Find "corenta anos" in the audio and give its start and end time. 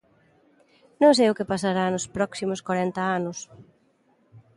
2.67-3.37